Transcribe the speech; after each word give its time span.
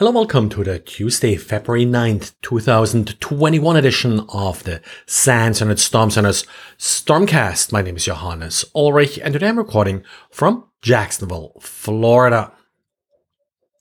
Hello, 0.00 0.12
welcome 0.12 0.48
to 0.48 0.64
the 0.64 0.78
Tuesday, 0.78 1.36
February 1.36 1.84
9th, 1.84 2.32
2021 2.40 3.76
edition 3.76 4.20
of 4.30 4.64
the 4.64 4.80
SANS 5.04 5.60
Internet 5.60 5.78
Storm 5.78 6.10
Center's 6.10 6.46
Stormcast. 6.78 7.70
My 7.70 7.82
name 7.82 7.96
is 7.96 8.06
Johannes 8.06 8.64
Ulrich 8.74 9.18
and 9.18 9.34
today 9.34 9.48
I'm 9.48 9.58
recording 9.58 10.02
from 10.30 10.64
Jacksonville, 10.80 11.52
Florida. 11.60 12.50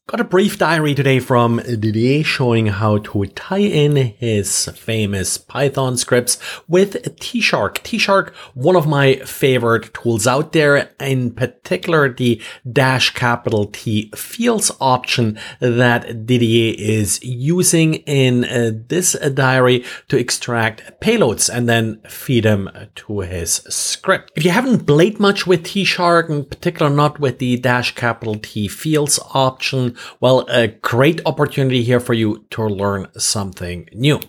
Got 0.10 0.22
a 0.22 0.24
brief 0.24 0.58
diary 0.58 0.96
today 0.96 1.20
from 1.20 1.58
Didier 1.58 2.24
showing 2.24 2.66
how 2.66 2.98
to 2.98 3.26
tie 3.28 3.60
in 3.60 3.96
his 3.96 4.66
famous 4.70 5.38
Python 5.38 5.98
scripts 5.98 6.40
with 6.68 7.20
T-Shark. 7.20 7.84
T-Shark, 7.84 8.34
one 8.56 8.76
of 8.76 8.88
my 8.88 9.18
favorite 9.18 9.94
tools 9.94 10.26
out 10.26 10.52
there, 10.52 10.90
in 11.00 11.30
particular 11.30 12.12
the 12.12 12.42
dash 12.72 13.14
capital 13.14 13.68
T 13.68 14.10
fields 14.16 14.72
option 14.82 15.38
that 15.60 16.26
Didier 16.26 16.74
is 16.80 17.24
using 17.24 17.94
in 18.08 18.46
uh, 18.46 18.72
this 18.88 19.12
diary 19.14 19.86
to 20.08 20.18
extract 20.18 21.00
payloads 21.02 21.56
and 21.56 21.70
then 21.70 22.02
feed 22.10 22.46
them 22.46 22.68
to 22.96 23.20
his 23.20 23.62
script. 23.70 24.32
If 24.36 24.44
you 24.44 24.50
haven't 24.50 24.88
played 24.88 25.20
much 25.20 25.46
with 25.46 25.66
T-Shark, 25.66 26.32
in 26.32 26.46
particular 26.46 26.90
not 26.90 27.20
with 27.20 27.38
the 27.38 27.58
dash 27.58 27.94
capital 27.94 28.40
T 28.42 28.68
fields 28.68 29.20
option, 29.36 29.96
well, 30.20 30.46
a 30.50 30.68
great 30.68 31.22
opportunity 31.26 31.84
here 31.84 32.00
for 32.00 32.14
you 32.14 32.46
to 32.52 32.64
learn 32.64 33.08
something 33.18 33.90
new. 33.94 34.20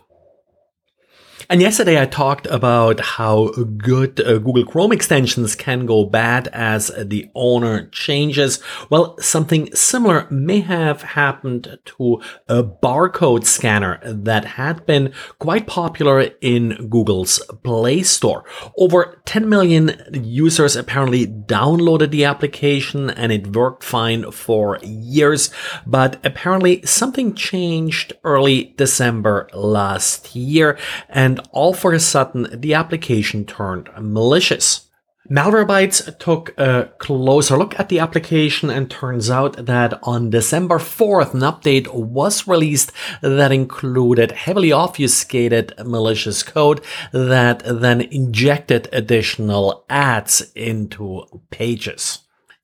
And 1.51 1.61
yesterday 1.61 2.01
I 2.01 2.07
talked 2.07 2.47
about 2.47 3.01
how 3.01 3.49
good 3.49 4.21
uh, 4.21 4.39
Google 4.39 4.65
Chrome 4.65 4.93
extensions 4.93 5.57
can 5.57 5.85
go 5.85 6.05
bad 6.05 6.47
as 6.53 6.93
the 6.97 7.29
owner 7.35 7.89
changes. 7.89 8.61
Well, 8.89 9.19
something 9.19 9.75
similar 9.75 10.29
may 10.31 10.61
have 10.61 11.03
happened 11.03 11.77
to 11.87 12.23
a 12.49 12.63
barcode 12.63 13.47
scanner 13.47 13.99
that 14.05 14.45
had 14.45 14.87
been 14.87 15.13
quite 15.41 15.67
popular 15.67 16.21
in 16.41 16.89
Google's 16.89 17.41
Play 17.65 18.05
Store. 18.05 18.45
Over 18.79 19.21
10 19.25 19.49
million 19.49 20.01
users 20.13 20.77
apparently 20.77 21.27
downloaded 21.27 22.13
the 22.13 22.27
application 22.27 23.11
and 23.11 23.33
it 23.33 23.57
worked 23.57 23.83
fine 23.83 24.31
for 24.31 24.79
years. 24.85 25.51
But 25.85 26.25
apparently 26.25 26.87
something 26.87 27.35
changed 27.35 28.13
early 28.23 28.73
December 28.77 29.49
last 29.53 30.37
year 30.37 30.79
and 31.09 31.40
all 31.53 31.75
for 31.75 31.93
a 31.93 32.01
sudden 32.01 32.49
the 32.53 32.75
application 32.75 33.45
turned 33.45 33.89
malicious. 34.01 34.87
Malwarebytes 35.31 36.19
took 36.19 36.59
a 36.59 36.91
closer 36.99 37.57
look 37.57 37.79
at 37.79 37.89
the 37.89 38.01
application 38.01 38.69
and 38.69 38.91
turns 38.91 39.31
out 39.31 39.67
that 39.67 39.97
on 40.03 40.31
December 40.31 40.79
4th, 40.79 41.35
an 41.35 41.41
update 41.41 41.93
was 41.95 42.49
released 42.49 42.91
that 43.21 43.53
included 43.53 44.33
heavily 44.33 44.73
obfuscated 44.73 45.73
malicious 45.87 46.43
code 46.43 46.81
that 47.13 47.63
then 47.65 48.01
injected 48.01 48.89
additional 48.93 49.85
ads 49.89 50.51
into 50.57 51.25
pages. 51.51 52.21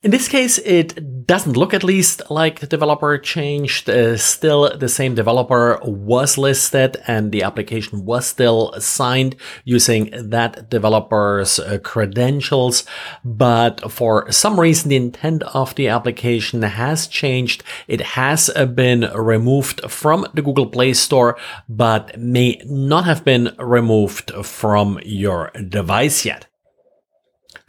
In 0.06 0.12
this 0.12 0.28
case, 0.28 0.58
it 0.58 1.26
doesn't 1.26 1.56
look 1.56 1.74
at 1.74 1.82
least 1.82 2.22
like 2.30 2.60
the 2.60 2.68
developer 2.68 3.18
changed. 3.18 3.90
Uh, 3.90 4.16
still, 4.16 4.70
the 4.78 4.88
same 4.88 5.16
developer 5.16 5.80
was 5.82 6.38
listed 6.38 6.96
and 7.08 7.32
the 7.32 7.42
application 7.42 8.04
was 8.04 8.24
still 8.24 8.72
signed 8.78 9.34
using 9.64 10.12
that 10.14 10.70
developer's 10.70 11.58
uh, 11.58 11.78
credentials. 11.82 12.84
But 13.24 13.90
for 13.90 14.30
some 14.30 14.60
reason, 14.60 14.90
the 14.90 14.94
intent 15.06 15.42
of 15.42 15.74
the 15.74 15.88
application 15.88 16.62
has 16.62 17.08
changed. 17.08 17.64
It 17.88 18.00
has 18.00 18.48
uh, 18.54 18.64
been 18.66 19.10
removed 19.12 19.90
from 19.90 20.24
the 20.34 20.42
Google 20.42 20.66
Play 20.68 20.92
Store, 20.92 21.36
but 21.68 22.16
may 22.16 22.62
not 22.64 23.06
have 23.06 23.24
been 23.24 23.56
removed 23.58 24.30
from 24.44 25.00
your 25.02 25.50
device 25.68 26.24
yet. 26.24 26.46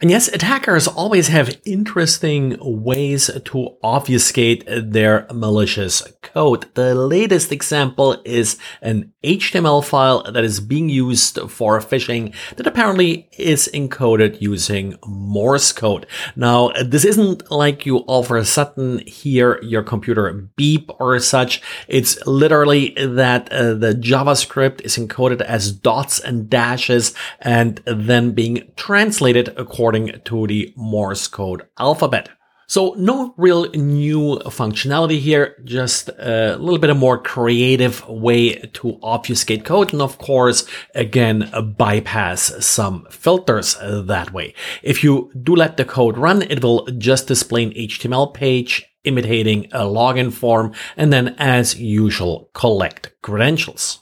And 0.00 0.12
yes, 0.12 0.28
attackers 0.28 0.86
always 0.86 1.26
have 1.26 1.58
interesting 1.64 2.56
ways 2.60 3.32
to 3.46 3.76
obfuscate 3.82 4.62
their 4.68 5.26
malicious 5.34 6.04
code. 6.22 6.72
The 6.74 6.94
latest 6.94 7.50
example 7.50 8.22
is 8.24 8.58
an 8.80 9.12
HTML 9.24 9.84
file 9.84 10.22
that 10.30 10.44
is 10.44 10.60
being 10.60 10.88
used 10.88 11.40
for 11.50 11.80
phishing 11.80 12.32
that 12.54 12.68
apparently 12.68 13.28
is 13.36 13.68
encoded 13.74 14.40
using 14.40 14.96
Morse 15.04 15.72
code. 15.72 16.06
Now, 16.36 16.70
this 16.80 17.04
isn't 17.04 17.50
like 17.50 17.84
you 17.84 17.98
all 17.98 18.20
of 18.20 18.30
a 18.30 18.44
sudden 18.44 19.00
hear 19.04 19.60
your 19.62 19.82
computer 19.82 20.32
beep 20.54 20.90
or 21.00 21.18
such. 21.18 21.60
It's 21.88 22.24
literally 22.24 22.94
that 22.96 23.52
uh, 23.52 23.74
the 23.74 23.94
JavaScript 23.94 24.82
is 24.82 24.96
encoded 24.96 25.40
as 25.40 25.72
dots 25.72 26.20
and 26.20 26.48
dashes 26.48 27.14
and 27.40 27.82
then 27.84 28.30
being 28.30 28.70
translated 28.76 29.52
according 29.56 29.87
according 29.88 30.20
to 30.22 30.46
the 30.46 30.70
Morse 30.76 31.26
code 31.28 31.62
alphabet. 31.78 32.28
So 32.66 32.94
no 32.98 33.32
real 33.38 33.70
new 33.70 34.38
functionality 34.44 35.18
here, 35.18 35.56
just 35.64 36.10
a 36.10 36.58
little 36.60 36.78
bit 36.78 36.90
of 36.90 36.98
more 36.98 37.16
creative 37.16 38.06
way 38.06 38.56
to 38.74 38.98
obfuscate 39.02 39.64
code. 39.64 39.94
And 39.94 40.02
of 40.02 40.18
course, 40.18 40.66
again, 40.94 41.50
bypass 41.78 42.52
some 42.62 43.06
filters 43.10 43.78
that 43.80 44.34
way. 44.34 44.52
If 44.82 45.02
you 45.02 45.32
do 45.42 45.56
let 45.56 45.78
the 45.78 45.86
code 45.86 46.18
run, 46.18 46.42
it 46.42 46.62
will 46.62 46.84
just 46.98 47.26
display 47.26 47.62
an 47.62 47.70
HTML 47.70 48.34
page 48.34 48.84
imitating 49.04 49.64
a 49.72 49.84
login 49.84 50.30
form 50.30 50.74
and 50.98 51.10
then 51.10 51.34
as 51.38 51.80
usual, 51.80 52.50
collect 52.52 53.14
credentials. 53.22 54.00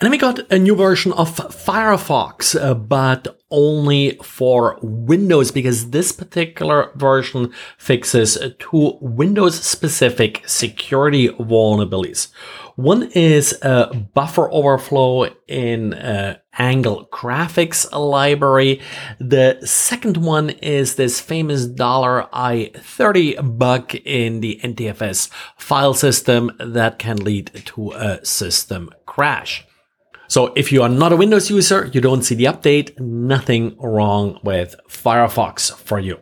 And 0.00 0.06
then 0.06 0.12
we 0.12 0.18
got 0.18 0.52
a 0.52 0.60
new 0.60 0.76
version 0.76 1.10
of 1.12 1.34
Firefox, 1.34 2.54
uh, 2.54 2.74
but 2.74 3.36
only 3.50 4.16
for 4.22 4.78
Windows 4.80 5.50
because 5.50 5.90
this 5.90 6.12
particular 6.12 6.92
version 6.94 7.52
fixes 7.78 8.38
two 8.60 8.96
Windows 9.00 9.60
specific 9.60 10.44
security 10.46 11.30
vulnerabilities. 11.30 12.28
One 12.76 13.10
is 13.10 13.58
a 13.60 13.92
buffer 14.14 14.48
overflow 14.52 15.34
in 15.48 15.94
uh, 15.94 16.38
Angle 16.56 17.08
graphics 17.12 17.90
library. 17.92 18.80
The 19.18 19.58
second 19.64 20.16
one 20.18 20.50
is 20.50 20.94
this 20.94 21.20
famous 21.20 21.66
dollar 21.66 22.28
$I30 22.32 23.58
bug 23.58 23.96
in 23.96 24.42
the 24.42 24.60
NTFS 24.62 25.28
file 25.56 25.94
system 25.94 26.52
that 26.60 27.00
can 27.00 27.16
lead 27.16 27.50
to 27.66 27.90
a 27.92 28.24
system 28.24 28.90
crash. 29.06 29.67
So 30.28 30.52
if 30.54 30.70
you 30.70 30.82
are 30.82 30.90
not 30.90 31.12
a 31.12 31.16
Windows 31.16 31.48
user, 31.48 31.90
you 31.92 32.02
don't 32.02 32.22
see 32.22 32.34
the 32.34 32.44
update, 32.44 33.00
nothing 33.00 33.76
wrong 33.78 34.38
with 34.42 34.76
Firefox 34.86 35.74
for 35.74 35.98
you. 35.98 36.20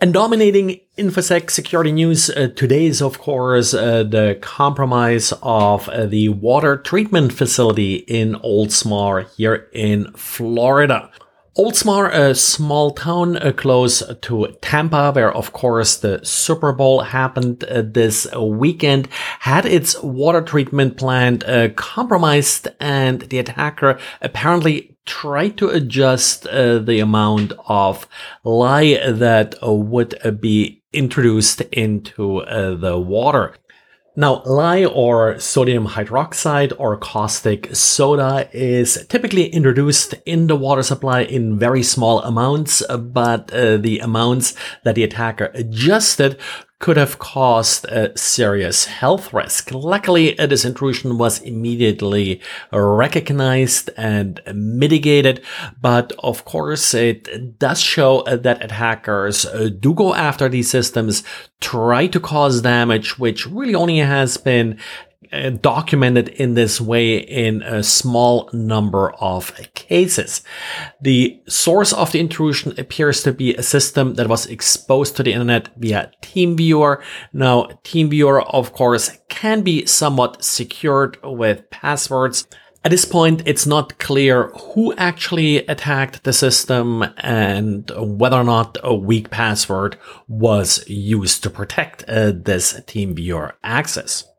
And 0.00 0.14
dominating 0.14 0.80
InfoSec 0.96 1.50
security 1.50 1.92
news 1.92 2.30
uh, 2.30 2.48
today 2.56 2.86
is, 2.86 3.02
of 3.02 3.18
course, 3.18 3.74
uh, 3.74 4.04
the 4.04 4.38
compromise 4.40 5.32
of 5.42 5.88
uh, 5.88 6.06
the 6.06 6.30
water 6.30 6.76
treatment 6.78 7.32
facility 7.32 7.96
in 7.96 8.34
Oldsmar 8.36 9.28
here 9.36 9.68
in 9.72 10.10
Florida. 10.12 11.10
Oldsmar, 11.58 12.08
a 12.14 12.32
small 12.36 12.92
town 12.92 13.36
uh, 13.36 13.50
close 13.50 14.04
to 14.22 14.56
Tampa, 14.60 15.10
where 15.10 15.32
of 15.32 15.52
course 15.52 15.96
the 15.96 16.24
Super 16.24 16.72
Bowl 16.72 17.00
happened 17.00 17.64
uh, 17.64 17.82
this 17.84 18.32
weekend, 18.36 19.08
had 19.40 19.66
its 19.66 20.00
water 20.00 20.42
treatment 20.42 20.96
plant 20.96 21.42
uh, 21.44 21.70
compromised 21.70 22.68
and 22.78 23.22
the 23.22 23.40
attacker 23.40 23.98
apparently 24.22 24.96
tried 25.06 25.56
to 25.58 25.68
adjust 25.68 26.44
the 26.44 27.00
amount 27.00 27.52
of 27.66 28.06
lye 28.44 29.10
that 29.10 29.56
would 29.60 30.38
be 30.40 30.84
introduced 30.92 31.62
into 31.72 32.44
the 32.46 32.96
water. 32.96 33.56
Now, 34.20 34.42
lye 34.44 34.84
or 34.84 35.38
sodium 35.38 35.86
hydroxide 35.86 36.74
or 36.76 36.98
caustic 36.98 37.74
soda 37.74 38.50
is 38.52 39.06
typically 39.08 39.46
introduced 39.46 40.14
in 40.26 40.46
the 40.46 40.56
water 40.56 40.82
supply 40.82 41.22
in 41.22 41.58
very 41.58 41.82
small 41.82 42.20
amounts, 42.20 42.82
but 42.86 43.50
uh, 43.50 43.78
the 43.78 43.98
amounts 44.00 44.52
that 44.84 44.94
the 44.94 45.04
attacker 45.04 45.50
adjusted 45.54 46.38
could 46.80 46.96
have 46.96 47.18
caused 47.18 47.84
a 47.84 48.16
serious 48.18 48.86
health 48.86 49.32
risk. 49.34 49.70
Luckily, 49.70 50.32
this 50.32 50.64
intrusion 50.64 51.18
was 51.18 51.38
immediately 51.42 52.40
recognized 52.72 53.90
and 53.98 54.40
mitigated, 54.54 55.42
but 55.80 56.12
of 56.20 56.44
course 56.46 56.94
it 56.94 57.58
does 57.58 57.80
show 57.80 58.22
that 58.24 58.64
attackers 58.64 59.44
do 59.78 59.92
go 59.92 60.14
after 60.14 60.48
these 60.48 60.70
systems, 60.70 61.22
try 61.60 62.06
to 62.06 62.18
cause 62.18 62.62
damage, 62.62 63.18
which 63.18 63.46
really 63.46 63.74
only 63.74 63.98
has 63.98 64.38
been 64.38 64.78
uh, 65.32 65.50
documented 65.50 66.28
in 66.28 66.54
this 66.54 66.80
way 66.80 67.18
in 67.18 67.62
a 67.62 67.82
small 67.82 68.48
number 68.52 69.12
of 69.12 69.52
cases. 69.74 70.42
The 71.00 71.40
source 71.48 71.92
of 71.92 72.12
the 72.12 72.20
intrusion 72.20 72.78
appears 72.78 73.22
to 73.22 73.32
be 73.32 73.54
a 73.54 73.62
system 73.62 74.14
that 74.14 74.28
was 74.28 74.46
exposed 74.46 75.16
to 75.16 75.22
the 75.22 75.32
internet 75.32 75.68
via 75.76 76.10
TeamViewer. 76.22 77.02
Now, 77.32 77.64
TeamViewer, 77.84 78.44
of 78.48 78.72
course, 78.72 79.18
can 79.28 79.62
be 79.62 79.86
somewhat 79.86 80.42
secured 80.44 81.18
with 81.22 81.68
passwords. 81.70 82.46
At 82.82 82.90
this 82.90 83.04
point, 83.04 83.42
it's 83.44 83.66
not 83.66 83.98
clear 83.98 84.48
who 84.48 84.94
actually 84.94 85.58
attacked 85.66 86.24
the 86.24 86.32
system 86.32 87.04
and 87.18 87.90
whether 87.94 88.38
or 88.38 88.44
not 88.44 88.78
a 88.82 88.94
weak 88.94 89.28
password 89.28 89.98
was 90.28 90.88
used 90.88 91.42
to 91.42 91.50
protect 91.50 92.04
uh, 92.08 92.32
this 92.34 92.72
TeamViewer 92.72 93.52
access. 93.62 94.29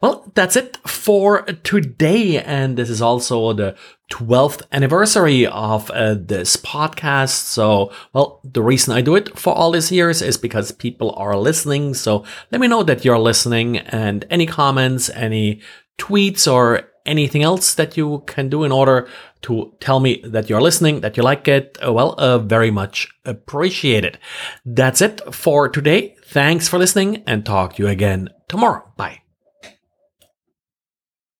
Well, 0.00 0.30
that's 0.34 0.56
it 0.56 0.78
for 0.86 1.42
today. 1.42 2.42
And 2.42 2.76
this 2.76 2.88
is 2.88 3.02
also 3.02 3.52
the 3.52 3.76
12th 4.10 4.62
anniversary 4.72 5.46
of 5.46 5.90
uh, 5.90 6.14
this 6.18 6.56
podcast. 6.56 7.44
So, 7.44 7.92
well, 8.14 8.40
the 8.42 8.62
reason 8.62 8.94
I 8.94 9.02
do 9.02 9.14
it 9.14 9.38
for 9.38 9.54
all 9.54 9.70
these 9.70 9.92
years 9.92 10.22
is 10.22 10.38
because 10.38 10.72
people 10.72 11.12
are 11.16 11.36
listening. 11.36 11.94
So 11.94 12.24
let 12.50 12.60
me 12.60 12.68
know 12.68 12.82
that 12.82 13.04
you're 13.04 13.18
listening 13.18 13.78
and 13.78 14.24
any 14.30 14.46
comments, 14.46 15.10
any 15.10 15.60
tweets 15.98 16.50
or 16.50 16.88
anything 17.04 17.42
else 17.42 17.74
that 17.74 17.96
you 17.96 18.22
can 18.26 18.48
do 18.48 18.64
in 18.64 18.72
order 18.72 19.08
to 19.42 19.74
tell 19.80 20.00
me 20.00 20.22
that 20.24 20.48
you're 20.48 20.60
listening, 20.60 21.00
that 21.00 21.16
you 21.16 21.22
like 21.22 21.48
it, 21.48 21.78
uh, 21.84 21.92
well, 21.92 22.14
uh, 22.18 22.38
very 22.38 22.70
much 22.70 23.08
appreciated. 23.24 24.18
That's 24.64 25.00
it 25.00 25.20
for 25.34 25.68
today. 25.68 26.16
Thanks 26.24 26.68
for 26.68 26.78
listening 26.78 27.22
and 27.26 27.44
talk 27.44 27.76
to 27.76 27.82
you 27.82 27.88
again 27.88 28.30
tomorrow. 28.48 28.84
Bye. 28.96 29.20